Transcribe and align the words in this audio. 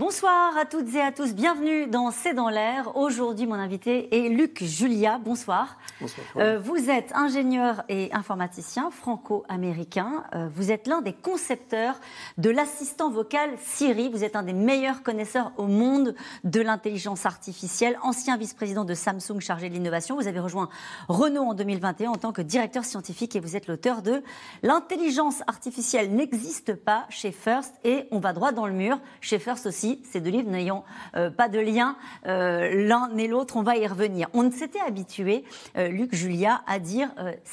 Bonsoir 0.00 0.56
à 0.56 0.64
toutes 0.64 0.94
et 0.94 1.02
à 1.02 1.12
tous, 1.12 1.34
bienvenue 1.34 1.86
dans 1.86 2.10
C'est 2.10 2.32
dans 2.32 2.48
l'air. 2.48 2.96
Aujourd'hui, 2.96 3.46
mon 3.46 3.56
invité 3.56 4.08
est 4.16 4.30
Luc 4.30 4.64
Julia. 4.64 5.18
Bonsoir. 5.22 5.76
Bonsoir. 6.00 6.26
Euh, 6.38 6.58
vous 6.58 6.88
êtes 6.88 7.12
ingénieur 7.14 7.82
et 7.90 8.08
informaticien 8.14 8.90
franco-américain. 8.90 10.24
Euh, 10.34 10.48
vous 10.54 10.72
êtes 10.72 10.86
l'un 10.86 11.02
des 11.02 11.12
concepteurs 11.12 11.96
de 12.38 12.48
l'assistant 12.48 13.10
vocal 13.10 13.50
Siri. 13.62 14.08
Vous 14.08 14.24
êtes 14.24 14.36
un 14.36 14.42
des 14.42 14.54
meilleurs 14.54 15.02
connaisseurs 15.02 15.52
au 15.58 15.66
monde 15.66 16.14
de 16.44 16.62
l'intelligence 16.62 17.26
artificielle, 17.26 17.98
ancien 18.02 18.38
vice-président 18.38 18.86
de 18.86 18.94
Samsung 18.94 19.40
chargé 19.40 19.68
de 19.68 19.74
l'innovation. 19.74 20.16
Vous 20.16 20.28
avez 20.28 20.40
rejoint 20.40 20.70
Renault 21.08 21.44
en 21.44 21.52
2021 21.52 22.12
en 22.12 22.16
tant 22.16 22.32
que 22.32 22.40
directeur 22.40 22.86
scientifique 22.86 23.36
et 23.36 23.40
vous 23.40 23.54
êtes 23.54 23.66
l'auteur 23.66 24.00
de 24.00 24.22
L'intelligence 24.62 25.42
artificielle 25.46 26.10
n'existe 26.14 26.74
pas 26.74 27.04
chez 27.10 27.32
First 27.32 27.74
et 27.84 28.06
on 28.12 28.18
va 28.18 28.32
droit 28.32 28.52
dans 28.52 28.66
le 28.66 28.72
mur 28.72 28.98
chez 29.20 29.38
First 29.38 29.66
aussi 29.66 29.89
ces 30.10 30.20
deux 30.20 30.30
livres 30.30 30.50
n'ayant 30.50 30.84
euh, 31.16 31.30
pas 31.30 31.48
de 31.48 31.58
lien 31.58 31.96
euh, 32.26 32.86
l'un 32.86 33.16
et 33.16 33.28
l'autre, 33.28 33.56
on 33.56 33.62
va 33.62 33.76
y 33.76 33.86
revenir. 33.86 34.28
On 34.34 34.50
s'était 34.50 34.80
habitué, 34.80 35.44
euh, 35.76 35.88
Luc 35.88 36.14
Julia, 36.14 36.62
à 36.66 36.78
dire 36.78 37.08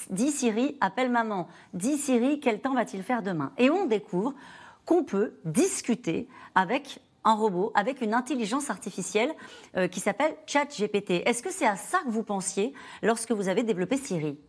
Dis 0.09 0.31
Siri, 0.31 0.77
appelle 0.81 1.11
maman. 1.11 1.47
Dis 1.73 1.97
Siri, 1.97 2.39
quel 2.39 2.59
temps 2.59 2.73
va-t-il 2.73 3.03
faire 3.03 3.21
demain? 3.21 3.51
Et 3.57 3.69
on 3.69 3.85
découvre 3.85 4.33
qu'on 4.85 5.03
peut 5.03 5.33
discuter 5.45 6.27
avec 6.55 6.99
un 7.23 7.33
robot, 7.33 7.71
avec 7.75 8.01
une 8.01 8.13
intelligence 8.13 8.69
artificielle 8.69 9.33
qui 9.91 9.99
s'appelle 9.99 10.33
ChatGPT. 10.45 11.27
Est-ce 11.27 11.43
que 11.43 11.51
c'est 11.51 11.67
à 11.67 11.75
ça 11.75 11.99
que 12.05 12.09
vous 12.09 12.23
pensiez 12.23 12.73
lorsque 13.03 13.31
vous 13.31 13.49
avez 13.49 13.63
développé 13.63 13.97
Siri? 13.97 14.39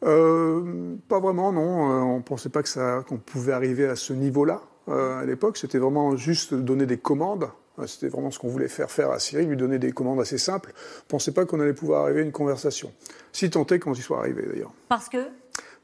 Pas 0.00 1.20
vraiment, 1.20 1.50
non. 1.52 1.60
on 1.60 2.16
ne 2.18 2.22
pensait 2.22 2.50
pas 2.50 2.62
qu'on 3.02 3.18
pouvait 3.18 3.52
arriver 3.52 3.86
à 3.86 3.96
ce 3.96 4.12
niveau-là. 4.12 4.60
Euh, 4.88 5.20
à 5.20 5.24
l'époque, 5.24 5.56
c'était 5.56 5.78
vraiment 5.78 6.16
juste 6.16 6.54
donner 6.54 6.86
des 6.86 6.98
commandes. 6.98 7.48
Euh, 7.78 7.86
c'était 7.86 8.08
vraiment 8.08 8.30
ce 8.30 8.38
qu'on 8.38 8.48
voulait 8.48 8.68
faire 8.68 8.90
faire 8.90 9.10
à 9.10 9.18
Siri, 9.18 9.46
lui 9.46 9.56
donner 9.56 9.78
des 9.78 9.92
commandes 9.92 10.20
assez 10.20 10.38
simples. 10.38 10.70
Ne 10.70 11.08
pensait 11.08 11.32
pas 11.32 11.44
qu'on 11.44 11.60
allait 11.60 11.72
pouvoir 11.72 12.02
arriver 12.02 12.20
à 12.20 12.24
une 12.24 12.32
conversation. 12.32 12.92
Si 13.32 13.46
est 13.46 13.78
qu'on 13.78 13.92
y 13.92 14.00
soit 14.00 14.18
arrivé 14.18 14.42
d'ailleurs. 14.46 14.72
Parce 14.88 15.08
que 15.08 15.28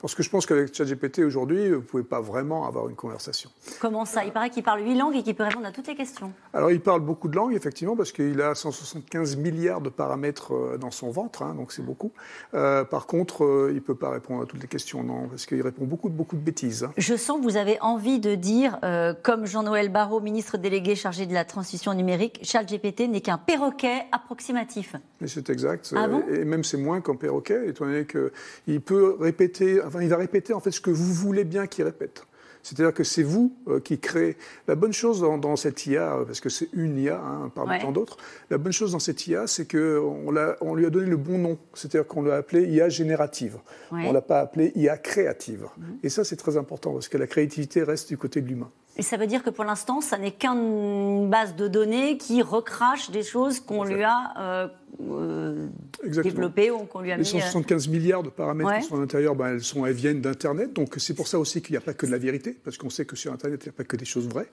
parce 0.01 0.15
que 0.15 0.23
je 0.23 0.31
pense 0.31 0.47
qu'avec 0.47 0.73
ChatGPT 0.73 1.21
aujourd'hui, 1.21 1.71
vous 1.71 1.77
ne 1.77 1.81
pouvez 1.81 2.03
pas 2.05 2.21
vraiment 2.21 2.67
avoir 2.67 2.89
une 2.89 2.95
conversation. 2.95 3.51
Comment 3.81 4.05
ça? 4.05 4.25
Il 4.25 4.31
paraît 4.31 4.51
qu'il 4.51 4.63
parle 4.63 4.83
huit 4.83 4.95
langues 4.95 5.17
et 5.17 5.23
qu'il 5.25 5.35
peut 5.35 5.43
répondre 5.43 5.67
à 5.67 5.73
toutes 5.73 5.89
les 5.89 5.97
questions. 5.97 6.33
Alors 6.55 6.71
il 6.71 6.81
parle 6.81 7.01
beaucoup 7.01 7.29
de 7.29 7.35
langues, 7.35 7.55
effectivement, 7.55 7.97
parce 7.97 8.13
qu'il 8.13 8.41
a 8.41 8.55
175 8.55 9.37
milliards 9.37 9.81
de 9.81 9.89
paramètres 9.89 10.55
euh, 10.55 10.79
dans 10.79 10.93
son 10.93 11.11
ventre, 11.11 11.43
hein, 11.43 11.55
donc 11.57 11.73
c'est 11.73 11.83
beaucoup. 11.83 12.13
Euh, 12.55 12.85
par 12.85 13.07
contre, 13.07 13.45
euh, 13.45 13.69
il 13.71 13.77
ne 13.77 13.81
peut 13.81 13.97
pas 13.97 14.11
répondre 14.11 14.43
à 14.43 14.47
toutes 14.47 14.63
les 14.63 14.69
questions, 14.69 15.03
non, 15.03 15.29
parce 15.29 15.47
qu'il 15.47 15.63
répond 15.63 15.85
beaucoup, 15.85 16.09
beaucoup 16.09 16.37
de 16.37 16.43
bêtises. 16.43 16.85
Hein. 16.85 16.93
Je 16.97 17.17
sens 17.17 17.39
que 17.41 17.43
vous 17.43 17.57
avez 17.57 17.81
envie 17.81 18.21
de 18.21 18.35
dire, 18.35 18.79
comme 19.23 19.47
Jean-Noël 19.47 19.89
Barrot, 19.89 20.21
ministre 20.21 20.59
délégué 20.59 20.95
chargé 20.95 21.27
de 21.27 21.35
la 21.35 21.45
transition 21.45 21.93
numérique, 21.95 22.41
ChatGPT 22.43 23.09
n'est 23.09 23.21
qu'un 23.21 23.39
perroquet 23.39 24.07
approximatif. 24.12 24.95
Mais 25.21 25.27
c'est 25.27 25.51
exact. 25.51 25.93
Ah 25.97 26.07
bon? 26.07 26.23
et 26.31 26.45
même 26.45 26.65
c'est 26.65 26.77
moins 26.77 27.01
qu'un 27.01 27.17
perroquet, 27.17 27.69
étant 27.69 27.87
donné 27.87 28.07
qu'il 28.07 28.81
peut 28.81 29.17
répéter 29.19 29.81
enfin, 29.89 30.03
il 30.03 30.08
va 30.08 30.17
répéter 30.17 30.53
en 30.53 30.61
fait 30.61 30.70
ce 30.70 30.81
que 30.81 30.91
vous 30.91 31.12
voulez 31.12 31.44
bien 31.44 31.67
qu'il 31.67 31.84
répète. 31.84 32.25
C'est-à-dire 32.62 32.92
que 32.92 33.05
c'est 33.05 33.22
vous 33.22 33.56
euh, 33.69 33.81
qui 33.81 33.98
créez. 33.98 34.36
La 34.67 34.75
bonne 34.75 34.92
chose 34.92 35.20
dans, 35.20 35.56
cette 35.56 35.86
IA, 35.86 36.17
euh, 36.17 36.25
parce 36.25 36.41
que 36.41 36.48
c'est 36.48 36.69
une 36.72 36.98
IA 36.98 37.17
hein, 37.17 37.50
parmi 37.55 37.78
tant 37.78 37.92
d'autres, 37.92 38.16
la 38.50 38.59
bonne 38.59 38.72
chose 38.72 38.92
dans 38.92 38.98
cette 38.98 39.27
IA, 39.27 39.47
c'est 39.47 39.70
qu'on 39.70 40.34
on 40.61 40.75
lui 40.75 40.86
a 40.86 40.91
donné 40.91 41.06
le 41.06 41.16
bon 41.16 41.39
nom. 41.39 41.59
C'est-à-dire 41.75 42.06
qu'on 42.06 42.22
l'a 42.22 42.37
appelé 42.37 42.66
IA 42.66 42.88
générative. 42.88 43.59
On 43.91 43.97
ne 43.97 44.12
l'a 44.12 44.21
pas 44.21 44.41
appelé 44.41 44.72
IA 44.75 44.98
créative. 44.98 45.66
Mhm. 45.78 45.98
Et 46.03 46.09
ça, 46.09 46.25
c'est 46.25 46.37
très 46.37 46.56
important, 46.56 46.93
parce 46.93 47.09
que 47.09 47.16
la 47.16 47.27
créativité 47.27 47.82
reste 47.82 48.09
du 48.09 48.19
côté 48.19 48.41
de 48.41 48.48
l'humain. 48.48 48.71
Et 48.98 49.03
ça 49.03 49.16
veut 49.16 49.28
dire 49.28 49.44
que 49.44 49.50
pour 49.50 49.65
l'instant, 49.65 50.00
ça 50.00 50.19
n'est 50.19 50.32
qu'une 50.32 51.31
base 51.31 51.54
de 51.54 51.69
données 51.69 52.19
qui 52.19 52.43
recrache 52.43 53.10
des 53.10 53.22
choses 53.22 53.60
qu'on 53.60 53.84
lui 53.84 54.03
a 54.03 54.34
euh, 54.37 54.69
euh, 55.00 55.69
développées 56.04 56.71
ou 56.71 56.78
qu'on 56.81 57.00
lui 57.00 57.12
a 57.12 57.16
mis. 57.16 57.22
Les 57.22 57.28
175 57.28 57.87
euh, 57.87 57.91
milliards 57.91 58.22
de 58.22 58.31
paramètres 58.31 58.78
qui 58.81 58.87
sont 58.87 58.97
à 58.97 59.00
l'intérieur, 59.00 59.34
ben, 59.34 59.49
elles, 59.49 59.62
sont, 59.62 59.87
elles 59.87 59.94
viennent 59.94 60.21
d'Internet. 60.21 60.72
Donc 60.72 60.94
c'est 60.99 61.15
pour 61.15 61.28
ça 61.28 61.38
aussi 61.38 61.62
qu'il 61.62 61.72
n'y 61.72 61.78
a 61.78 61.81
pas 61.81 61.94
que 61.94 62.06
de 62.06 62.10
la 62.10 62.19
vérité, 62.19 62.56
parce 62.65 62.76
qu'on 62.78 62.91
sait 62.91 63.04
que 63.04 63.16
sur 63.16 63.32
Internet, 63.32 63.60
il 63.65 63.69
n'y 63.69 63.75
a 63.75 63.77
pas 63.77 63.84
que 63.84 63.97
des 63.97 64.04
choses 64.04 64.28
vraies. 64.28 64.48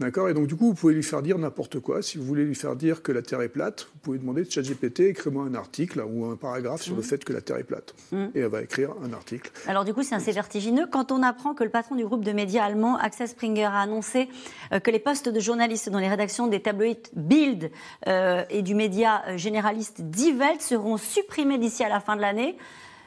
D'accord? 0.00 0.28
Et 0.28 0.34
donc, 0.34 0.46
du 0.46 0.56
coup, 0.56 0.68
vous 0.68 0.74
pouvez 0.74 0.94
lui 0.94 1.02
faire 1.02 1.22
dire 1.22 1.38
n'importe 1.38 1.80
quoi. 1.80 2.02
Si 2.02 2.18
vous 2.18 2.24
voulez 2.24 2.44
lui 2.44 2.54
faire 2.54 2.76
dire 2.76 3.02
que 3.02 3.12
la 3.12 3.22
Terre 3.22 3.42
est 3.42 3.48
plate, 3.48 3.88
vous 3.92 4.00
pouvez 4.00 4.18
demander 4.18 4.42
de 4.42 4.50
ChatGPT, 4.50 5.00
écris-moi 5.00 5.44
un 5.44 5.54
article 5.54 6.02
ou 6.10 6.24
un 6.24 6.36
paragraphe 6.36 6.82
sur 6.82 6.94
le 6.94 7.00
mmh. 7.00 7.04
fait 7.04 7.24
que 7.24 7.32
la 7.32 7.40
Terre 7.40 7.58
est 7.58 7.64
plate. 7.64 7.94
Mmh. 8.10 8.24
Et 8.34 8.40
elle 8.40 8.48
va 8.48 8.62
écrire 8.62 8.90
un 9.04 9.12
article. 9.12 9.50
Alors, 9.66 9.84
du 9.84 9.92
coup, 9.92 10.02
c'est 10.02 10.14
assez 10.14 10.32
vertigineux. 10.32 10.86
Quand 10.90 11.12
on 11.12 11.22
apprend 11.22 11.54
que 11.54 11.64
le 11.64 11.70
patron 11.70 11.94
du 11.94 12.04
groupe 12.04 12.24
de 12.24 12.32
médias 12.32 12.64
allemand, 12.64 12.96
Axel 12.96 13.28
Springer, 13.28 13.64
a 13.64 13.80
annoncé 13.80 14.28
euh, 14.72 14.80
que 14.80 14.90
les 14.90 14.98
postes 14.98 15.28
de 15.28 15.40
journalistes 15.40 15.90
dans 15.90 15.98
les 15.98 16.08
rédactions 16.08 16.46
des 16.46 16.60
tabloïds 16.60 16.96
Bild 17.14 17.70
euh, 18.06 18.44
et 18.50 18.62
du 18.62 18.74
média 18.74 19.22
euh, 19.28 19.38
généraliste 19.72 20.02
Die 20.02 20.32
Welt 20.32 20.60
seront 20.60 20.96
supprimés 20.96 21.58
d'ici 21.58 21.82
à 21.82 21.88
la 21.88 22.00
fin 22.00 22.16
de 22.16 22.20
l'année, 22.20 22.56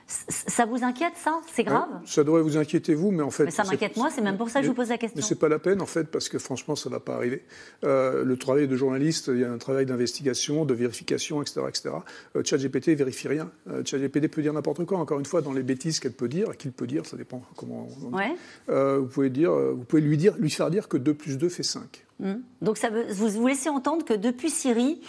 ça 0.08 0.66
vous 0.68 0.84
inquiète, 0.84 1.14
ça? 1.16 1.42
C'est 1.52 1.64
grave? 1.64 1.90
Ça 2.06 2.24
devrait 2.24 2.44
vous 2.44 2.58
inquiéter, 2.58 2.94
vous, 2.94 3.09
mais 3.09 3.24
en 3.24 3.31
fait. 3.31 3.46
Mais 3.46 3.52
ça 3.52 3.64
m'inquiète, 3.64 3.98
moi, 3.98 4.09
c'est 4.12 4.22
même 4.22 4.38
pour 4.38 4.50
ça 4.52 4.59
que 4.59 4.66
je 4.66 4.70
vous 4.70 4.76
pose 4.76 4.90
la 4.90 5.00
question. 5.00 5.18
Mais 5.18 5.24
c'est 5.24 5.40
pas 5.40 5.50
la 5.50 5.58
peine, 5.58 5.81
en 5.81 5.88
fait, 5.88 6.03
parce 6.03 6.30
que 6.30 6.38
franchement, 6.38 6.76
ça 6.76 6.90
ne 6.90 6.94
va 6.94 7.00
pas 7.00 7.16
arriver. 7.16 7.44
Euh, 7.84 8.24
le 8.24 8.38
travail 8.38 8.68
de 8.68 8.76
journaliste, 8.76 9.31
il 9.34 9.40
y 9.40 9.44
a 9.44 9.52
un 9.52 9.58
travail 9.58 9.88
d'investigation, 9.88 10.64
de 10.64 10.76
vérification, 10.76 11.42
etc. 11.42 11.62
etc. 11.68 11.90
Euh, 12.36 12.44
ChatGPT 12.44 12.90
vérifie 12.90 13.28
rien. 13.28 13.50
Euh, 13.68 13.84
ChatGPT 13.84 14.28
peut 14.28 14.44
dire 14.44 14.53
n'importe 14.53 14.86
quoi, 14.86 15.00
encore 15.00 15.18
une 15.18 15.26
fois, 15.26 15.42
dans 15.42 15.53
les 15.53 15.64
bêtises 15.64 16.00
qu'elle 16.00 16.14
peut 16.14 16.30
dire, 16.30 16.56
qu'il 16.56 16.72
peut 16.72 16.88
dire, 16.88 17.03
ça 17.08 17.18
dépend 17.18 17.42
comment. 17.56 17.88
Ouais. 18.12 18.36
Euh, 18.70 19.00
vous, 19.00 19.08
pouvez 19.08 19.32
dire, 19.32 19.52
vous 19.52 19.86
pouvez 19.86 20.03
lui, 20.03 20.18
dire, 20.18 20.36
lui 20.38 20.52
faire 20.52 20.70
dire 20.70 20.88
que 20.88 20.97
2 20.97 21.16
plus 21.16 21.40
2 21.40 21.50
fait 21.50 21.64
5. 21.64 22.05
Hmm. 22.20 22.36
Donc 22.62 22.78
ça 22.78 22.90
vous 22.90 23.28
vous 23.28 23.48
laissez 23.48 23.68
entendre 23.68 24.06
que 24.06 24.14
depuis 24.14 24.50
Syrie, 24.50 25.02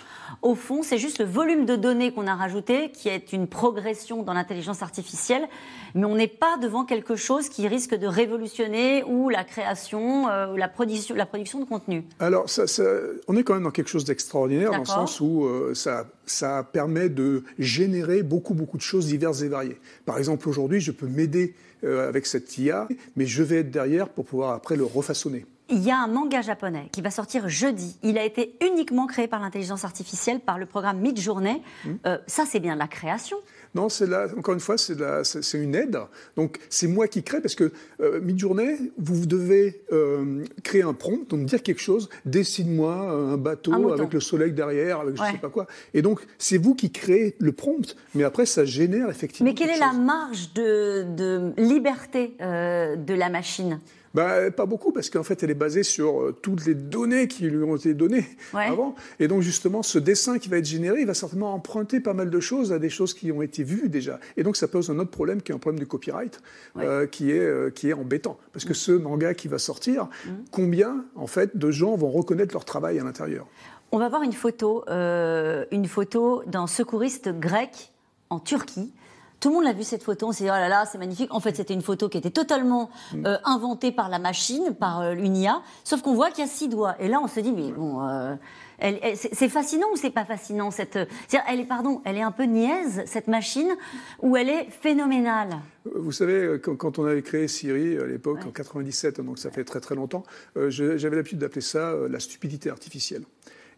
au 0.43 0.57
fond, 0.57 0.83
c'est 0.83 0.99
juste 0.99 1.21
le 1.21 1.25
volume 1.25 1.65
de 1.65 1.77
données 1.77 2.13
qu'on 2.13 2.27
a 2.27 2.35
rajouté 2.35 2.91
qui 2.91 3.09
est 3.09 3.33
une 3.33 3.47
progression 3.47 4.25
dans 4.25 4.33
l'intelligence 4.33 4.83
artificielle, 4.83 5.47
mais 5.95 6.05
on 6.05 6.17
n'est 6.17 6.27
pas 6.27 6.57
devant 6.61 6.85
quelque 6.85 7.15
chose 7.15 7.49
qui 7.49 7.69
risque 7.69 7.95
de 7.95 8.09
révolutionner 8.09 9.05
ou 9.05 9.29
la 9.29 9.45
création, 9.45 10.29
euh, 10.29 10.53
ou 10.53 10.57
la 10.57 10.67
production, 10.67 11.15
la 11.15 11.27
production 11.27 11.61
de 11.61 11.65
contenu. 11.65 12.05
Alors, 12.19 12.51
ça, 12.51 12.65
on 13.29 13.37
est 13.37 13.45
quand 13.45 13.55
même 13.55 13.63
dans 13.63 13.71
quelque 13.71 13.91
chose 13.91 14.05
d'extraordinaire 14.05 14.73
dans 14.73 14.79
le 14.79 14.85
sens 14.85 15.21
où 15.21 15.45
euh, 15.45 15.75
ça, 15.75 16.07
ça 16.27 16.65
permet 16.65 17.09
de 17.09 17.45
générer 17.59 18.25
beaucoup 18.25 18.55
beaucoup 18.55 18.77
de 18.77 18.83
choses 18.83 19.07
diverses 19.07 19.43
et 19.43 19.49
variées. 19.49 19.79
Par 20.07 20.19
exemple, 20.19 20.49
aujourd'hui, 20.49 20.81
je 20.81 20.91
peux 20.91 21.07
m'aider 21.07 21.55
euh, 21.85 22.09
avec 22.09 22.27
cette 22.27 22.59
IA, 22.59 22.89
mais 23.15 23.27
je 23.27 23.45
vais 23.45 23.59
être 23.59 23.71
derrière 23.71 24.09
pour 24.09 24.25
pouvoir 24.25 24.55
après 24.55 24.75
le 24.75 24.85
refaçonner. 24.85 25.47
Il 25.69 25.83
y 25.83 25.91
a 25.91 25.99
un 25.99 26.07
manga 26.07 26.43
japonais 26.43 26.89
qui 26.93 27.01
va 27.03 27.11
sortir 27.11 27.49
jeudi. 27.49 27.99
Il 28.05 28.19
a 28.19 28.25
été 28.25 28.57
uniquement 28.65 29.09
créé 29.09 29.27
par 29.27 29.41
l'intelligence 29.41 29.85
artificielle, 29.85 30.39
par 30.39 30.59
le 30.59 30.67
programme 30.67 31.01
Midjourney. 31.01 31.61
Mmh. 31.85 31.91
Euh, 32.07 32.19
ça, 32.29 32.45
c'est 32.47 32.61
bien 32.61 32.75
de 32.75 32.79
la 32.79 32.87
création. 32.87 33.37
Non, 33.75 33.89
c'est 33.89 34.07
là, 34.07 34.29
encore 34.39 34.55
une 34.55 34.61
fois, 34.61 34.79
c'est 34.79 34.95
une 35.59 35.75
aide. 35.75 35.99
Donc, 36.37 36.61
c'est 36.71 36.87
moi 36.87 37.09
qui 37.09 37.25
crée, 37.25 37.41
parce 37.41 37.57
que 37.57 37.73
euh, 38.01 38.21
Midjourney, 38.21 38.93
vous 38.97 39.27
devez 39.27 39.83
euh, 39.93 40.45
créer 40.63 40.83
un 40.83 40.95
prompt, 40.95 41.29
donc 41.29 41.47
dire 41.47 41.63
quelque 41.63 41.83
chose, 41.83 42.09
dessine-moi 42.25 42.95
un 42.95 43.37
bateau 43.37 43.93
avec 43.93 44.15
le 44.15 44.21
soleil 44.21 44.53
derrière, 44.53 45.01
avec 45.01 45.17
je 45.17 45.23
ne 45.23 45.27
sais 45.27 45.39
pas 45.39 45.51
quoi. 45.51 45.67
Et 45.95 46.01
donc, 46.01 46.21
c'est 46.39 46.59
vous 46.59 46.77
qui 46.77 46.93
créez 46.93 47.35
le 47.39 47.51
prompt, 47.51 47.97
mais 48.15 48.23
après, 48.23 48.47
ça 48.47 48.65
génère 48.65 49.11
effectivement. 49.11 49.51
Mais 49.51 49.55
quelle 49.55 49.71
est 49.71 49.81
la 49.81 49.93
marge 49.93 50.53
de, 50.55 51.05
de 51.17 51.53
liberté 51.59 52.37
de 52.39 53.15
la 53.15 53.29
machine? 53.29 53.81
Bah, 54.17 54.51
Pas 54.51 54.67
beaucoup, 54.67 54.93
parce 54.93 55.11
qu'en 55.11 55.23
fait, 55.23 55.43
elle 55.43 55.51
est 55.51 55.55
basée 55.55 55.83
sur 55.83 56.21
euh, 56.21 56.33
toutes 56.33 56.67
les 56.67 56.75
données 56.75 57.29
qui 57.29 57.45
lui 57.45 57.63
ont 57.63 57.77
été 57.77 57.95
données 57.95 58.27
avant. 58.53 58.95
Et 59.21 59.29
donc, 59.29 59.43
justement, 59.43 59.83
ce 59.83 59.99
dessin 59.99 60.39
qui 60.39 60.49
va 60.49 60.57
être 60.57 60.65
généré, 60.65 61.03
il 61.03 61.07
va 61.07 61.15
certainement 61.15 61.55
emprunter 61.55 62.01
pas 62.01 62.15
mal 62.15 62.31
de 62.31 62.41
choses 62.41 62.73
à 62.73 62.79
des 62.79 62.89
choses 62.89 63.15
qui 63.15 63.31
ont 63.31 63.43
été 63.43 63.63
vues 63.63 63.89
déjà. 63.89 64.19
Et 64.37 64.43
donc, 64.43 64.57
ça 64.57 64.69
pose 64.69 64.91
un 64.91 64.99
autre 64.99 65.11
problème 65.11 65.43
qui 65.43 65.53
est 65.53 65.55
un 65.55 65.59
problème 65.59 65.79
du 65.79 65.87
copyright, 65.87 66.41
euh, 66.79 67.07
qui, 67.07 67.31
est, 67.31 67.39
euh, 67.39 67.71
qui 67.71 67.91
est 67.91 67.93
embêtant. 67.93 68.39
Parce 68.53 68.65
que 68.65 68.75
ce 68.75 68.93
manga 68.93 69.35
qui 69.35 69.49
va 69.49 69.59
sortir, 69.59 70.05
mm. 70.05 70.31
combien, 70.51 71.05
en 71.15 71.27
fait, 71.27 71.57
de 71.57 71.71
gens 71.71 71.95
vont 71.95 72.11
reconnaître 72.11 72.55
leur 72.55 72.65
travail 72.65 72.99
à 72.99 73.05
l'intérieur? 73.05 73.47
On 73.93 73.99
va 73.99 74.09
voir 74.09 74.23
une 74.23 74.33
photo, 74.33 74.85
une 74.89 75.87
photo 75.87 76.43
d'un 76.47 76.67
secouriste 76.67 77.29
grec 77.39 77.93
en 78.31 78.41
Turquie 78.41 78.93
Tout 79.41 79.51
le 79.51 79.57
monde 79.57 79.65
l'a 79.65 79.73
vu 79.73 79.83
cette 79.83 80.03
photo, 80.03 80.29
on 80.29 80.33
s'est 80.33 80.45
dit 80.45 80.51
oh 80.51 80.55
là 80.55 80.69
là, 80.69 80.85
c'est 80.91 80.99
magnifique. 80.99 81.33
En 81.33 81.41
fait, 81.41 81.55
c'était 81.55 81.75
une 81.75 81.83
photo 81.83 82.09
qui 82.09 82.17
était 82.17 82.31
totalement 82.31 82.91
mm. 83.13 83.27
euh, 83.27 83.37
inventée 83.45 83.93
par 83.93 84.09
la 84.09 84.19
machine, 84.19 84.75
par 84.75 85.01
euh, 85.01 85.15
l'UNIA, 85.15 85.63
sauf 85.85 86.01
qu'on 86.01 86.15
voit 86.15 86.31
qu'il 86.31 86.45
y 86.45 86.49
a 86.49 86.51
six 86.51 86.69
doigts. 86.69 86.97
Et 87.01 87.09
là, 87.09 87.21
on 87.23 87.29
se 87.29 87.41
dit 87.41 87.53
mais 87.53 87.71
bon, 87.71 88.01
euh, 88.09 88.35
c'est 89.15 89.49
fascinant 89.49 89.87
ou 89.93 89.97
c'est 89.97 90.11
pas 90.11 90.25
fascinant 90.25 90.71
cette 90.71 90.99
elle 91.49 91.61
est 91.61 91.65
pardon, 91.65 92.03
elle 92.05 92.17
est 92.17 92.23
un 92.23 92.31
peu 92.31 92.45
niaise 92.45 93.03
cette 93.07 93.27
machine 93.29 93.75
ou 94.21 94.37
elle 94.37 94.49
est 94.49 94.69
phénoménale? 94.71 95.51
Vous 95.95 96.13
savez, 96.13 96.61
quand, 96.61 96.99
on 96.99 97.05
avait 97.05 97.23
créé 97.23 97.49
Siri 97.49 97.97
à 97.99 98.07
l'époque 98.07 98.41
en 98.47 98.51
97, 98.51 99.21
donc 99.21 99.39
ça 99.39 99.51
fait 99.51 99.65
très 99.65 99.81
très 99.81 99.95
longtemps, 99.95 100.25
j'avais 100.69 101.17
l'habitude 101.17 101.39
d'appeler 101.39 101.61
ça 101.61 101.95
la 102.09 102.21
stupidité 102.21 102.69
artificielle. 102.69 103.23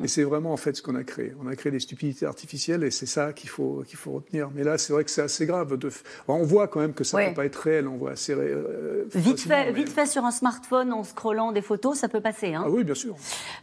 Et 0.02 0.06
c'est 0.06 0.22
vraiment 0.22 0.52
en 0.52 0.56
fait 0.56 0.76
ce 0.76 0.82
qu'on 0.82 0.94
a 0.94 1.02
créé. 1.02 1.32
On 1.42 1.48
a 1.48 1.56
créé 1.56 1.72
des 1.72 1.80
stupidités 1.80 2.24
artificielles 2.24 2.84
et 2.84 2.90
c'est 2.90 3.06
ça 3.06 3.32
qu'il 3.32 3.50
faut, 3.50 3.82
qu'il 3.86 3.98
faut 3.98 4.12
retenir. 4.12 4.48
Mais 4.54 4.62
là, 4.62 4.78
c'est 4.78 4.92
vrai 4.92 5.04
que 5.04 5.10
c'est 5.10 5.22
assez 5.22 5.44
grave. 5.44 5.76
De... 5.76 5.90
on 6.28 6.44
voit 6.44 6.68
quand 6.68 6.80
même 6.80 6.94
que 6.94 7.02
ça 7.02 7.20
ne 7.20 7.28
peut 7.28 7.34
pas 7.34 7.46
être 7.46 7.56
réel. 7.56 7.88
On 7.88 7.96
voit 7.96 8.12
assez. 8.12 8.32
Euh, 8.32 9.06
vite, 9.14 9.40
fait, 9.40 9.72
vite 9.72 9.88
fait 9.88 10.06
sur 10.06 10.24
un 10.24 10.30
smartphone 10.30 10.92
en 10.92 11.02
scrollant 11.02 11.50
des 11.50 11.62
photos, 11.62 11.98
ça 11.98 12.08
peut 12.08 12.20
passer. 12.20 12.54
Hein. 12.54 12.62
Ah 12.64 12.70
oui, 12.70 12.84
bien 12.84 12.94
sûr. 12.94 13.16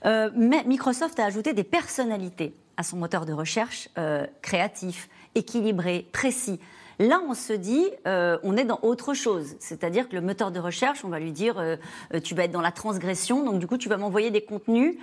Euh, 0.05 0.29
mais 0.35 0.63
Microsoft 0.65 1.19
a 1.19 1.25
ajouté 1.25 1.53
des 1.53 1.63
personnalités 1.63 2.53
à 2.75 2.83
son 2.83 2.97
moteur 2.97 3.25
de 3.25 3.31
recherche 3.31 3.89
euh, 3.97 4.25
créatif, 4.41 5.09
équilibré, 5.35 6.05
précis. 6.11 6.59
Là, 6.99 7.21
on 7.27 7.33
se 7.33 7.53
dit, 7.53 7.85
euh, 8.07 8.37
on 8.43 8.55
est 8.55 8.63
dans 8.63 8.79
autre 8.81 9.13
chose. 9.13 9.55
C'est-à-dire 9.59 10.07
que 10.07 10.15
le 10.15 10.21
moteur 10.21 10.51
de 10.51 10.59
recherche, 10.59 11.03
on 11.03 11.09
va 11.09 11.19
lui 11.19 11.31
dire, 11.31 11.59
euh, 11.59 11.75
euh, 12.13 12.19
tu 12.21 12.35
vas 12.35 12.45
être 12.45 12.51
dans 12.51 12.61
la 12.61 12.71
transgression, 12.71 13.43
donc 13.43 13.59
du 13.59 13.67
coup, 13.67 13.77
tu 13.77 13.89
vas 13.89 13.97
m'envoyer 13.97 14.31
des 14.31 14.41
contenus 14.41 14.97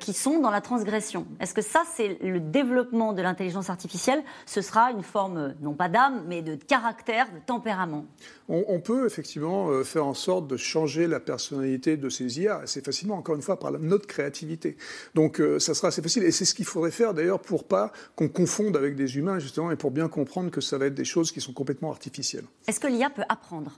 qui 0.00 0.12
sont 0.12 0.40
dans 0.40 0.50
la 0.50 0.60
transgression. 0.60 1.26
Est-ce 1.40 1.54
que 1.54 1.62
ça, 1.62 1.82
c'est 1.94 2.18
le 2.22 2.40
développement 2.40 3.12
de 3.12 3.22
l'intelligence 3.22 3.70
artificielle? 3.70 4.22
Ce 4.46 4.60
sera 4.60 4.90
une 4.90 5.02
forme, 5.02 5.54
non 5.60 5.74
pas 5.74 5.88
d'âme, 5.88 6.24
mais 6.26 6.42
de 6.42 6.56
caractère, 6.56 7.26
de 7.32 7.38
tempérament 7.44 8.06
on, 8.48 8.80
peut 8.80 9.06
effectivement 9.06 9.82
faire 9.82 10.04
en 10.04 10.12
sorte 10.12 10.46
de 10.46 10.58
changer 10.58 11.06
la 11.06 11.20
personnalité 11.20 11.96
de 11.96 12.10
ces 12.10 12.40
IA 12.40 12.58
assez 12.58 12.82
facilement, 12.82 13.14
encore 13.16 13.34
une 13.34 13.40
fois, 13.40 13.58
par 13.58 13.72
notre 13.72 14.06
créativité. 14.06 14.76
Donc, 15.14 15.40
ça 15.58 15.72
sera 15.72 15.88
assez 15.88 16.02
facile. 16.02 16.22
Et 16.24 16.32
c'est 16.32 16.44
ce 16.44 16.54
qu'il 16.54 16.66
faudrait 16.66 16.90
faire 16.90 17.14
d'ailleurs 17.14 17.40
pour 17.40 17.64
pas 17.64 17.92
qu'on 18.14 18.28
confonde 18.28 18.76
avec 18.76 18.94
des 18.94 19.16
humains, 19.16 19.38
justement, 19.38 19.70
et 19.70 19.76
pour 19.76 19.90
bien 19.90 20.08
comprendre 20.08 20.50
que 20.50 20.60
ça 20.60 20.76
va 20.76 20.86
être 20.86 20.94
des 20.94 21.04
choses 21.12 21.30
qui 21.32 21.40
sont 21.40 21.52
complètement 21.52 21.90
artificielles. 21.90 22.46
Est-ce 22.66 22.80
que 22.80 22.88
l'IA 22.88 23.10
peut 23.10 23.26
apprendre? 23.28 23.72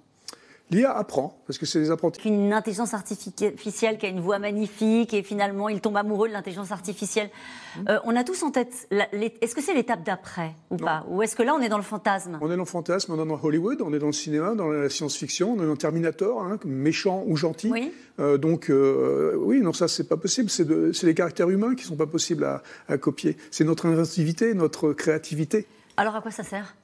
L'IA 0.71 0.97
apprend, 0.97 1.39
parce 1.47 1.59
que 1.59 1.67
c'est 1.67 1.79
des 1.79 1.91
apprentissages. 1.91 2.33
Une 2.33 2.55
intelligence 2.55 2.95
artificielle 2.95 3.99
qui 3.99 4.07
a 4.07 4.09
une 4.09 4.21
voix 4.21 4.39
magnifique 4.39 5.13
et 5.13 5.23
finalement 5.23 5.69
il 5.69 5.83
tombe 5.83 5.99
amoureux 5.99 6.27
de 6.27 6.33
l'intelligence 6.33 6.73
artificielle. 6.73 7.29
Mmh. 7.29 7.81
Euh, 7.91 7.99
on 8.07 8.17
a 8.17 8.25
tous 8.25 8.43
en 8.43 8.51
tête, 8.51 8.89
est-ce 8.91 9.55
que 9.55 9.61
c'est 9.61 9.75
l'étape 9.75 10.03
d'après 10.05 10.53
ou 10.71 10.79
pas? 10.79 11.05
Ou 11.11 11.21
est-ce 11.23 11.37
que 11.37 11.43
là 11.43 11.55
on 11.55 11.61
est 11.61 11.69
dans 11.69 11.77
le 11.77 11.83
fantasme? 11.85 12.39
On 12.41 12.51
est 12.51 12.57
dans 12.57 12.63
le 12.63 12.65
fantasme, 12.65 13.13
on 13.13 13.23
est 13.23 13.29
dans 13.29 13.45
Hollywood, 13.45 13.83
on 13.83 13.93
est 13.93 13.99
dans 13.99 14.07
le 14.07 14.13
cinéma, 14.25 14.55
dans 14.55 14.69
la 14.69 14.89
science-fiction, 14.89 15.53
on 15.53 15.63
est 15.63 15.67
dans 15.67 15.77
Terminator, 15.77 16.43
hein, 16.43 16.59
méchant 16.65 17.25
ou 17.27 17.37
gentil. 17.37 17.71
Oui. 17.71 17.93
Euh, 18.19 18.39
donc 18.39 18.71
euh, 18.71 19.37
oui, 19.37 19.61
non, 19.61 19.75
ça 19.75 19.87
c'est 19.87 20.09
pas 20.09 20.17
possible. 20.17 20.49
C'est 20.49 20.67
les 21.03 21.15
caractères 21.15 21.51
humains 21.51 21.75
qui 21.75 21.85
sont 21.85 21.97
pas 21.97 22.07
possibles 22.07 22.45
à, 22.45 22.63
à 22.89 22.97
copier. 22.97 23.37
C'est 23.51 23.65
notre 23.65 23.85
inventivité, 23.85 24.55
notre 24.55 24.95
créativité. 24.95 25.67
Alors 25.99 26.17
à 26.17 26.23
quoi 26.23 26.31
ça 26.31 26.43
sert? 26.43 26.75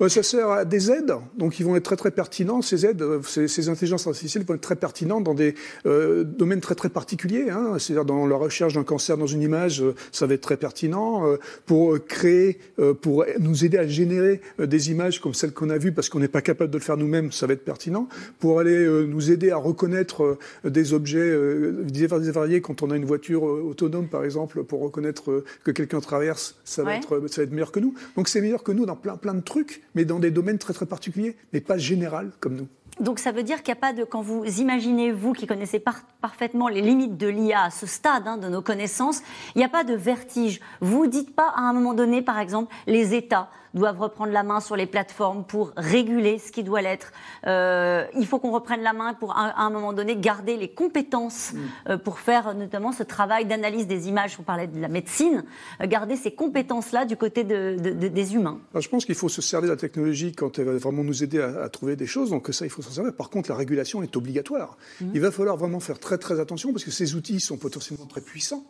Bah, 0.00 0.08
ça 0.08 0.22
sert 0.22 0.48
à 0.48 0.64
des 0.64 0.92
aides, 0.92 1.14
donc 1.36 1.58
ils 1.58 1.66
vont 1.66 1.74
être 1.74 1.84
très 1.84 1.96
très 1.96 2.10
pertinents. 2.12 2.62
Ces 2.62 2.86
aides, 2.86 3.02
euh, 3.02 3.20
ces, 3.22 3.68
intelligences 3.68 4.06
artificielles 4.06 4.44
vont 4.44 4.54
être 4.54 4.60
très 4.60 4.76
pertinentes 4.76 5.24
dans 5.24 5.34
des 5.34 5.56
euh, 5.86 6.22
domaines 6.22 6.60
très 6.60 6.76
très 6.76 6.88
particuliers. 6.88 7.50
Hein. 7.50 7.78
C'est-à-dire 7.78 8.04
dans 8.04 8.24
la 8.24 8.36
recherche 8.36 8.74
d'un 8.74 8.84
cancer 8.84 9.16
dans 9.16 9.26
une 9.26 9.42
image, 9.42 9.82
euh, 9.82 9.96
ça 10.12 10.26
va 10.26 10.34
être 10.34 10.40
très 10.40 10.56
pertinent 10.56 11.24
pour 11.66 11.98
créer, 12.06 12.58
pour 13.02 13.24
nous 13.38 13.64
aider 13.64 13.78
à 13.78 13.86
générer 13.86 14.40
des 14.58 14.90
images 14.90 15.20
comme 15.20 15.34
celles 15.34 15.52
qu'on 15.52 15.70
a 15.70 15.78
vues 15.78 15.92
parce 15.92 16.08
qu'on 16.08 16.20
n'est 16.20 16.28
pas 16.28 16.42
capable 16.42 16.70
de 16.70 16.78
le 16.78 16.82
faire 16.82 16.96
nous-mêmes, 16.96 17.32
ça 17.32 17.46
va 17.46 17.54
être 17.54 17.64
pertinent. 17.64 18.08
Pour 18.38 18.60
aller 18.60 18.86
nous 19.06 19.30
aider 19.30 19.50
à 19.50 19.56
reconnaître 19.56 20.38
des 20.64 20.92
objets 20.92 21.36
divers 21.84 22.22
et 22.22 22.30
variés 22.30 22.60
quand 22.60 22.82
on 22.82 22.90
a 22.90 22.96
une 22.96 23.04
voiture 23.04 23.42
autonome 23.42 24.08
par 24.08 24.24
exemple, 24.24 24.64
pour 24.64 24.80
reconnaître 24.80 25.44
que 25.64 25.70
quelqu'un 25.70 26.00
traverse, 26.00 26.56
ça 26.64 26.82
va 26.82 26.96
être 26.96 27.08
ça 27.28 27.40
va 27.40 27.44
être 27.44 27.52
meilleur 27.52 27.72
que 27.72 27.80
nous. 27.80 27.94
Donc 28.16 28.28
c'est 28.28 28.40
meilleur 28.40 28.62
que 28.62 28.72
nous 28.72 28.86
dans 28.86 28.96
plein 28.96 29.16
plein 29.16 29.34
de 29.34 29.42
trucs 29.42 29.82
mais 29.94 30.04
dans 30.04 30.18
des 30.18 30.30
domaines 30.30 30.58
très 30.58 30.72
très 30.72 30.86
particuliers, 30.86 31.36
mais 31.52 31.60
pas 31.60 31.78
général 31.78 32.30
comme 32.40 32.56
nous. 32.56 32.68
Donc 33.00 33.20
ça 33.20 33.30
veut 33.30 33.44
dire 33.44 33.62
qu'il 33.62 33.72
n'y 33.72 33.78
a 33.78 33.80
pas 33.80 33.92
de, 33.92 34.04
quand 34.04 34.22
vous 34.22 34.44
imaginez, 34.60 35.12
vous 35.12 35.32
qui 35.32 35.46
connaissez 35.46 35.82
parfaitement 36.20 36.68
les 36.68 36.80
limites 36.80 37.16
de 37.16 37.28
l'IA 37.28 37.64
à 37.64 37.70
ce 37.70 37.86
stade 37.86 38.26
hein, 38.26 38.38
de 38.38 38.48
nos 38.48 38.62
connaissances, 38.62 39.22
il 39.54 39.58
n'y 39.58 39.64
a 39.64 39.68
pas 39.68 39.84
de 39.84 39.94
vertige. 39.94 40.60
Vous 40.80 41.06
dites 41.06 41.34
pas 41.34 41.52
à 41.54 41.60
un 41.60 41.72
moment 41.72 41.94
donné, 41.94 42.22
par 42.22 42.40
exemple, 42.40 42.74
les 42.86 43.14
États 43.14 43.50
doivent 43.74 44.00
reprendre 44.00 44.32
la 44.32 44.42
main 44.42 44.60
sur 44.60 44.76
les 44.76 44.86
plateformes 44.86 45.44
pour 45.44 45.72
réguler 45.76 46.38
ce 46.38 46.52
qui 46.52 46.62
doit 46.62 46.82
l'être. 46.82 47.12
Euh, 47.46 48.04
il 48.16 48.26
faut 48.26 48.38
qu'on 48.38 48.50
reprenne 48.50 48.82
la 48.82 48.92
main 48.92 49.14
pour, 49.14 49.36
à, 49.36 49.62
un 49.62 49.70
moment 49.70 49.92
donné, 49.92 50.16
garder 50.16 50.56
les 50.56 50.68
compétences 50.68 51.52
mm. 51.52 51.58
euh, 51.90 51.98
pour 51.98 52.18
faire 52.18 52.54
notamment 52.54 52.92
ce 52.92 53.02
travail 53.02 53.46
d'analyse 53.46 53.86
des 53.86 54.08
images. 54.08 54.36
On 54.38 54.42
parlait 54.42 54.66
de 54.66 54.80
la 54.80 54.88
médecine, 54.88 55.44
euh, 55.80 55.86
garder 55.86 56.16
ces 56.16 56.30
compétences-là 56.30 57.04
du 57.04 57.16
côté 57.16 57.44
de, 57.44 57.76
des 57.78 58.34
humains. 58.34 58.60
je 58.74 58.88
pense 58.88 59.04
qu'il 59.04 59.14
faut 59.14 59.28
se 59.28 59.42
servir 59.42 59.68
de 59.68 59.74
la 59.74 59.80
technologie 59.80 60.32
quand 60.32 60.58
elle 60.58 60.66
va 60.66 60.76
vraiment 60.76 61.04
nous 61.04 61.22
aider 61.22 61.40
à, 61.40 61.68
trouver 61.68 61.96
des 61.96 62.06
choses. 62.06 62.30
Donc 62.30 62.48
ça, 62.52 62.64
il 62.64 62.70
faut 62.70 62.82
s'en 62.82 62.90
servir. 62.90 63.14
Par 63.14 63.30
contre, 63.30 63.50
la 63.50 63.56
régulation 63.56 64.02
est 64.02 64.16
obligatoire. 64.16 64.76
Mm. 65.00 65.10
Il 65.14 65.20
va 65.20 65.30
falloir 65.30 65.56
vraiment 65.56 65.80
faire 65.80 65.98
très 65.98 66.18
très 66.18 66.40
attention 66.40 66.72
parce 66.72 66.84
que 66.84 66.90
ces 66.90 67.14
outils 67.14 67.40
sont 67.40 67.56
potentiellement 67.56 68.06
très 68.06 68.20
puissants. 68.20 68.64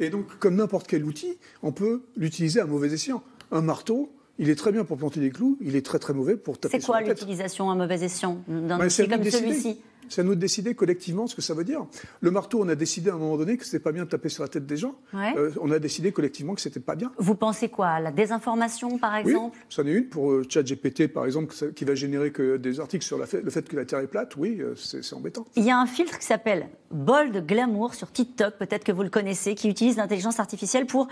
Et 0.00 0.10
donc, 0.10 0.38
comme 0.38 0.56
n'importe 0.56 0.86
quel 0.86 1.04
outil, 1.04 1.38
on 1.62 1.72
peut 1.72 2.02
l'utiliser 2.16 2.60
à 2.60 2.66
mauvais 2.66 2.92
escient. 2.92 3.22
Un 3.50 3.60
marteau, 3.60 4.10
il 4.38 4.48
est 4.48 4.54
très 4.54 4.72
bien 4.72 4.84
pour 4.84 4.96
planter 4.96 5.20
des 5.20 5.30
clous, 5.30 5.58
il 5.60 5.76
est 5.76 5.84
très 5.84 5.98
très 5.98 6.14
mauvais 6.14 6.36
pour 6.36 6.58
taper 6.58 6.80
C'est 6.80 6.86
quoi 6.86 7.00
l'utilisation 7.00 7.70
à 7.70 7.74
mauvais 7.74 8.02
escient 8.02 8.42
d'un 8.48 8.78
ben, 8.78 8.86
outil 8.86 9.08
comme 9.08 9.24
celui-ci 9.24 9.78
c'est 10.12 10.20
à 10.20 10.24
nous 10.24 10.34
de 10.34 10.40
décider 10.40 10.74
collectivement 10.74 11.26
ce 11.26 11.34
que 11.34 11.42
ça 11.42 11.54
veut 11.54 11.64
dire. 11.64 11.86
Le 12.20 12.30
marteau, 12.30 12.62
on 12.62 12.68
a 12.68 12.74
décidé 12.74 13.10
à 13.10 13.14
un 13.14 13.18
moment 13.18 13.36
donné 13.36 13.56
que 13.56 13.64
c'était 13.64 13.82
pas 13.82 13.92
bien 13.92 14.04
de 14.04 14.08
taper 14.08 14.28
sur 14.28 14.42
la 14.42 14.48
tête 14.48 14.66
des 14.66 14.76
gens. 14.76 14.94
Euh, 15.14 15.50
on 15.60 15.70
a 15.70 15.78
décidé 15.78 16.12
collectivement 16.12 16.54
que 16.54 16.60
c'était 16.60 16.80
pas 16.80 16.96
bien. 16.96 17.12
Vous 17.16 17.34
pensez 17.34 17.68
quoi 17.68 17.88
à 17.88 18.00
La 18.00 18.12
désinformation, 18.12 18.98
par 18.98 19.16
exemple? 19.16 19.56
Oui, 19.56 19.64
c'en 19.68 19.86
est 19.86 19.92
une. 19.92 20.08
Pour 20.08 20.30
euh, 20.30 20.44
ChatGPT, 20.48 21.08
par 21.08 21.24
exemple, 21.24 21.54
qui 21.74 21.84
va 21.84 21.94
générer 21.94 22.30
que 22.30 22.56
des 22.56 22.80
articles 22.80 23.04
sur 23.04 23.18
le 23.18 23.26
fait 23.26 23.68
que 23.68 23.76
la 23.76 23.84
Terre 23.84 24.00
est 24.00 24.06
plate, 24.06 24.36
oui, 24.36 24.58
euh, 24.60 24.74
c'est 24.76 25.14
embêtant. 25.14 25.46
Il 25.56 25.64
y 25.64 25.70
a 25.70 25.78
un 25.78 25.86
filtre 25.86 26.18
qui 26.18 26.26
s'appelle 26.26 26.68
Bold 26.90 27.46
Glamour 27.46 27.94
sur 27.94 28.12
TikTok, 28.12 28.58
peut-être 28.58 28.84
que 28.84 28.92
vous 28.92 29.02
le 29.02 29.10
connaissez, 29.10 29.54
qui 29.54 29.68
utilise 29.68 29.96
l'intelligence 29.96 30.40
artificielle 30.40 30.86
pour 30.86 31.08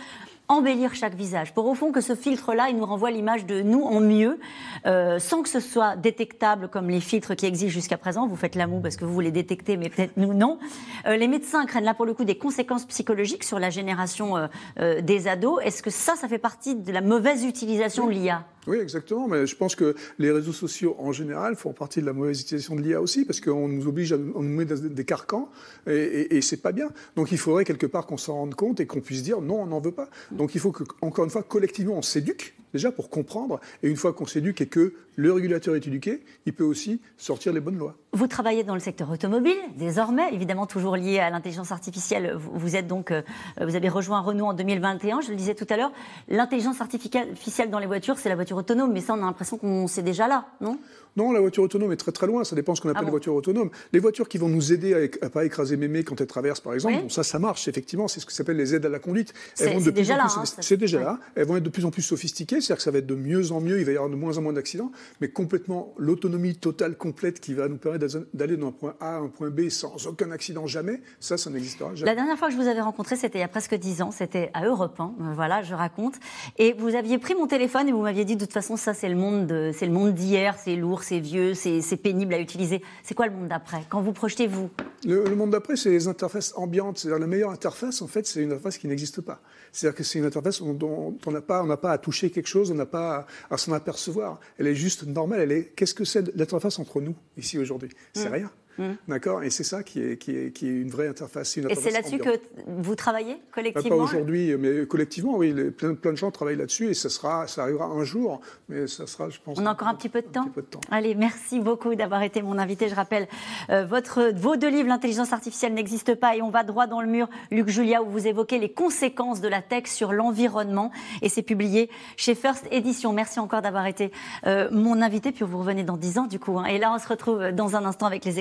embellir 0.51 0.95
chaque 0.95 1.15
visage, 1.15 1.55
pour 1.55 1.67
au 1.67 1.75
fond 1.75 1.93
que 1.93 2.01
ce 2.01 2.17
filtre-là, 2.17 2.69
il 2.71 2.77
nous 2.77 2.85
renvoie 2.85 3.13
l'image 3.13 3.47
de 3.47 3.63
nous 3.63 3.83
en 3.83 4.01
mieux, 4.01 4.41
euh, 4.85 5.21
sans 5.21 5.43
que 5.43 5.49
ce 5.49 5.61
soit 5.61 5.95
détectable 5.95 6.69
comme 6.69 6.91
les 6.91 7.01
filtres 7.01 7.37
qui 7.37 7.47
existent 7.47 7.73
jusqu'à 7.73 7.97
présent. 7.97 8.27
Vous 8.27 8.37
faites 8.37 8.57
l'amour 8.57 8.83
parce 8.83 8.97
que 8.97 9.05
vous 9.05 9.15
voulez 9.15 9.31
détecter, 9.31 9.77
mais 9.77 9.89
peut-être 9.89 10.17
nous 10.17 10.35
non. 10.35 10.59
Euh, 11.07 11.17
les 11.17 11.29
médecins 11.29 11.65
craignent 11.67 11.85
là 11.85 11.95
pour 11.95 12.05
le 12.05 12.15
coup 12.15 12.25
des 12.25 12.37
conséquences 12.37 12.85
psychologiques 12.87 13.45
sur 13.45 13.61
la 13.61 13.71
génération 13.71 14.49
euh, 14.81 15.01
des 15.01 15.29
ados. 15.29 15.61
Est-ce 15.65 15.85
que 15.85 15.91
ça, 15.91 16.17
ça 16.17 16.27
fait 16.27 16.39
partie 16.39 16.75
de 16.75 16.93
la 16.93 17.01
mauvaise 17.01 17.45
utilisation 17.45 18.09
de 18.09 18.13
l'IA 18.13 18.45
oui, 18.67 18.79
exactement. 18.79 19.29
Mais 19.29 19.47
je 19.47 19.57
pense 19.57 19.75
que 19.75 19.95
les 20.19 20.31
réseaux 20.31 20.53
sociaux, 20.53 20.97
en 20.99 21.13
général, 21.13 21.57
font 21.57 21.73
partie 21.73 22.01
de 22.01 22.07
la 22.07 22.13
mauvaise 22.13 22.41
utilisation 22.41 22.77
de 22.77 22.83
l'IA 22.83 23.01
aussi, 23.01 23.25
parce 23.25 23.41
qu'on 23.41 23.69
nous 23.69 23.87
oblige 23.87 24.13
à 24.13 24.19
nous 24.19 24.43
mettre 24.43 24.75
des 24.75 25.05
carcans, 25.05 25.51
et, 25.87 25.93
et, 25.93 26.37
et 26.37 26.41
c'est 26.43 26.59
pas 26.59 26.73
bien. 26.73 26.91
Donc 27.17 27.33
il 27.33 27.39
faudrait 27.39 27.65
quelque 27.65 27.87
part 27.87 28.07
qu'on 28.07 28.19
s'en 28.19 28.35
rende 28.35 28.55
compte 28.55 28.81
et 28.81 28.87
qu'on 28.87 29.01
puisse 29.01 29.23
dire 29.23 29.41
non, 29.41 29.63
on 29.63 29.67
n'en 29.67 29.81
veut 29.81 29.93
pas. 29.93 30.09
Donc 30.31 30.55
il 30.55 30.61
faut 30.61 30.73
que, 30.73 30.85
encore 31.01 31.25
une 31.25 31.31
fois, 31.31 31.43
collectivement, 31.43 31.97
on 31.97 32.03
s'éduque 32.03 32.55
déjà 32.73 32.93
pour 32.93 33.11
comprendre. 33.11 33.61
Et 33.83 33.89
une 33.89 33.97
fois 33.97 34.13
qu'on 34.13 34.27
s'éduque 34.27 34.61
et 34.61 34.67
que 34.67 34.95
le 35.17 35.33
régulateur 35.33 35.75
est 35.75 35.87
éduqué, 35.87 36.23
il 36.47 36.53
peut 36.53 36.65
aussi 36.65 37.01
sortir 37.17 37.53
les 37.53 37.61
bonnes 37.61 37.79
lois. 37.79 37.97
Vous 38.13 38.27
travaillez 38.27 38.65
dans 38.65 38.75
le 38.75 38.81
secteur 38.81 39.09
automobile, 39.09 39.57
désormais, 39.77 40.35
évidemment 40.35 40.67
toujours 40.67 40.97
lié 40.97 41.21
à 41.21 41.31
l'intelligence 41.31 41.71
artificielle. 41.71 42.37
Vous 42.37 42.75
êtes 42.75 42.89
donc, 42.89 43.13
euh, 43.13 43.23
vous 43.61 43.77
avez 43.77 43.89
rejoint 43.89 44.21
Renault 44.21 44.47
en 44.47 44.53
2021. 44.53 45.21
Je 45.21 45.31
le 45.31 45.37
disais 45.37 45.55
tout 45.55 45.67
à 45.71 45.77
l'heure, 45.77 45.93
l'intelligence 46.29 46.81
artificielle 46.81 47.71
dans 47.71 47.79
les 47.79 47.87
voitures, 47.87 48.19
c'est 48.19 48.29
la 48.29 48.35
voiture 48.35 48.57
autonome, 48.57 48.93
mais 48.93 49.01
ça, 49.01 49.15
on 49.15 49.19
a 49.19 49.27
l'impression 49.27 49.59
qu'on 49.59 49.87
sait 49.87 50.03
déjà 50.03 50.27
là, 50.27 50.47
non? 50.61 50.77
Non, 51.17 51.33
la 51.33 51.41
voiture 51.41 51.65
autonome 51.65 51.93
est 51.93 51.97
très 51.97 52.13
très 52.13 52.27
loin. 52.27 52.45
Ça 52.45 52.55
dépend 52.55 52.75
ce 52.75 52.81
qu'on 52.81 52.89
appelle 52.89 53.03
ah 53.03 53.05
les 53.05 53.11
voitures 53.11 53.35
autonomes. 53.35 53.71
Les 53.93 53.99
voitures 53.99 54.29
qui 54.29 54.39
vont 54.39 54.49
nous 54.49 54.73
aider 54.73 54.95
à, 54.95 55.01
ne 55.01 55.29
pas 55.29 55.45
écraser 55.45 55.77
mémé 55.77 56.05
quand 56.05 56.21
elles 56.21 56.27
traversent, 56.27 56.61
par 56.61 56.75
exemple, 56.75 57.11
ça, 57.11 57.23
ça 57.23 57.39
marche 57.39 57.67
effectivement. 57.69 58.09
C'est 58.09 58.21
ce 58.21 58.27
que 58.27 58.33
s'appelle 58.33 58.57
les 58.57 58.75
aides 58.75 58.87
à 58.87 58.89
la 58.89 58.99
conduite. 58.99 59.35
C'est 59.55 59.93
déjà 59.93 60.17
là. 60.17 60.27
Hein, 60.37 60.45
c'est 60.61 60.77
déjà 60.77 61.01
là. 61.01 61.19
Elles 61.35 61.47
vont 61.47 61.57
être 61.57 61.65
de 61.65 61.69
plus 61.69 61.85
en 61.85 61.91
plus 61.91 62.03
sophistiquées. 62.03 62.61
C'est-à-dire 62.61 62.77
que 62.77 62.83
ça 62.83 62.91
va 62.91 62.99
être 62.99 63.07
de 63.07 63.15
mieux 63.15 63.53
en 63.53 63.61
mieux. 63.61 63.81
Il 63.81 63.85
va 63.85 63.93
y 63.93 63.97
avoir 63.97 64.11
de 64.11 64.17
moins 64.17 64.39
en 64.39 64.43
moins 64.43 64.53
d'accidents, 64.53 64.93
mais 65.21 65.29
complètement 65.29 65.95
l'autonomie 65.99 66.55
totale 66.55 66.97
complète 66.97 67.41
qui 67.41 67.55
va 67.55 67.69
nous 67.69 67.77
permettre 67.77 68.00
d'aller 68.33 68.57
d'un 68.57 68.73
point 68.73 68.95
A 69.01 69.17
à 69.17 69.19
un 69.19 69.29
point 69.29 69.51
B 69.51 69.69
sans 69.69 70.07
aucun 70.07 70.31
accident 70.31 70.67
jamais, 70.67 71.01
ça, 71.19 71.37
ça 71.37 71.51
n'existera 71.51 71.95
jamais. 71.95 72.11
La 72.11 72.15
dernière 72.15 72.39
fois 72.39 72.49
que 72.49 72.55
je 72.55 72.61
vous 72.61 72.69
avais 72.69 72.81
rencontré, 72.81 73.17
c'était 73.17 73.39
il 73.39 73.43
y 73.43 73.45
a 73.45 73.49
presque 73.49 73.75
dix 73.75 74.03
ans, 74.03 74.11
c'était 74.11 74.51
à 74.55 74.65
Europe 74.65 74.99
1, 74.99 75.05
euh, 75.05 75.33
voilà, 75.35 75.63
je 75.63 75.75
raconte. 75.75 76.15
Et 76.59 76.73
vous 76.75 76.95
aviez 76.95 77.19
pris 77.19 77.35
mon 77.35 77.47
téléphone 77.47 77.89
et 77.89 77.93
vous 77.93 78.03
m'aviez 78.03 78.25
dit, 78.25 78.37
de 78.37 78.45
toute 78.45 78.53
façon, 78.53 78.77
ça, 78.77 78.95
c'est 78.95 79.09
le 79.09 79.17
monde, 79.17 80.15
d'hier, 80.15 80.57
c'est 80.63 80.77
lourd, 80.77 81.03
c'est 81.03 81.21
vieux, 81.21 81.55
c'est 81.55 81.97
pénible 81.97 82.35
à 82.35 82.41
utiliser. 82.41 82.83
C'est 83.03 83.15
quoi 83.15 83.27
le 83.27 83.33
monde 83.33 83.49
d'après? 83.49 83.83
Quand 83.89 84.01
vous 84.01 84.13
projetez, 84.13 84.47
vous 84.47 84.71
le, 85.05 85.25
le, 85.25 85.35
monde 85.35 85.51
d'après, 85.51 85.77
c'est 85.77 85.91
les 85.91 86.09
interfaces 86.09 86.53
ambiantes. 86.57 86.99
C'est-à-dire 86.99 87.19
la 87.19 87.27
meilleure 87.27 87.51
interface, 87.51 88.03
en 88.03 88.07
fait, 88.07 88.27
c'est 88.27 88.43
une 88.43 88.53
interface 88.53 88.77
qui 88.77 88.87
n'existe 88.87 89.21
pas. 89.23 89.41
C'est-à-dire 89.73 89.97
que 89.97 90.05
c'est 90.05 90.19
une 90.19 90.25
interface 90.25 90.63
dont 90.63 91.17
on 91.25 91.31
n'a 91.31 91.41
pas, 91.41 91.63
on 91.63 91.77
pas 91.77 91.93
à 91.93 91.99
toucher 91.99 92.31
quelque 92.31 92.49
chose, 92.49 92.71
on 92.71 92.75
n'a 92.75 92.87
pas 92.87 93.27
à, 93.51 93.57
s'en 93.57 93.73
apercevoir. 93.73 94.41
Elle 94.59 94.67
est 94.67 94.75
juste 94.75 95.07
normale. 95.07 95.41
Elle 95.41 95.53
est. 95.53 95.65
Qu'est-ce 95.77 95.95
que 95.95 96.05
c'est 96.05 96.35
l'interface 96.37 96.79
entre 96.79 97.01
nous 97.01 97.15
ici 97.37 97.59
aujourd'hui? 97.59 97.90
C'est 98.13 98.29
mmh. 98.29 98.33
rien. 98.33 98.51
Mmh. 98.79 98.85
D'accord 99.09 99.43
Et 99.43 99.51
c'est 99.51 99.65
ça 99.65 99.83
qui 99.83 100.03
est, 100.03 100.17
qui, 100.17 100.37
est, 100.37 100.53
qui 100.53 100.67
est, 100.67 100.73
une 100.73 100.91
vraie 100.91 101.09
interface. 101.09 101.57
Une 101.57 101.71
et 101.71 101.75
c'est 101.75 101.91
là-dessus 101.91 102.19
que 102.19 102.31
vous 102.67 102.95
travaillez 102.95 103.37
collectivement 103.53 103.97
Pas 103.97 104.03
aujourd'hui, 104.03 104.57
mais 104.57 104.87
collectivement, 104.87 105.37
oui. 105.37 105.53
plein, 105.71 105.95
plein, 105.95 106.13
de 106.13 106.17
gens 106.17 106.31
travaillent 106.31 106.57
là-dessus 106.57 106.89
et 106.89 106.95
ça, 106.95 107.09
sera, 107.09 107.47
ça 107.47 107.63
arrivera 107.63 107.87
un 107.87 108.05
jour, 108.05 108.41
mais 108.69 108.87
ça 108.87 109.07
sera, 109.07 109.29
je 109.31 109.39
pense. 109.45 109.59
On 109.59 109.67
a 109.67 109.73
encore 109.73 109.89
un, 109.89 109.95
petit, 109.95 110.09
peu 110.09 110.23
de, 110.23 110.29
temps. 110.29 110.49
peu 110.55 110.63
de 110.63 110.67
temps. 110.67 110.81
Allez, 110.91 111.15
merci 111.15 111.61
beaucoup 111.61 111.95
d'avoir 111.95 112.23
été 112.23 112.43
mon 112.43 112.59
invité. 112.59 112.89
Je 112.89 112.95
rappelle, 112.95 113.29
euh, 113.71 113.85
votre, 113.85 114.33
vos 114.35 114.57
deux 114.57 114.69
livres, 114.71 114.89
L'intelligence 114.91 115.33
artificielle 115.33 115.75
n'existe 115.75 116.15
pas 116.15 116.37
et 116.37 116.43
on 116.43 116.51
va 116.51 116.65
droit 116.65 116.87
dans 116.87 117.01
le 117.01 117.07
mur, 117.07 117.29
Luc 117.51 117.69
Julia, 117.69 118.03
où 118.03 118.11
vous 118.11 118.27
évoquez 118.27 118.59
les 118.59 118.73
conséquences 118.73 119.41
de 119.41 119.49
la 119.49 119.63
tech 119.63 119.87
sur 119.87 120.13
l'environnement 120.13 120.91
et 121.23 121.29
c'est 121.29 121.43
publié 121.43 121.91
chez 122.17 122.35
First 122.35 122.67
Edition. 122.71 123.13
Merci 123.13 123.39
encore 123.39 123.63
d'avoir 123.63 123.87
été 123.87 124.11
euh, 124.47 124.69
mon 124.73 125.01
invité, 125.01 125.33
puis 125.33 125.45
vous 125.45 125.59
revenez 125.59 125.85
dans 125.85 125.97
dix 125.97 126.19
ans 126.19 126.27
du 126.27 126.39
coup. 126.39 126.59
Hein. 126.59 126.65
Et 126.65 126.79
là, 126.79 126.93
on 126.95 126.99
se 126.99 127.09
retrouve 127.09 127.53
dans 127.53 127.77
un 127.77 127.85
instant 127.85 128.07
avec 128.07 128.25
les 128.25 128.41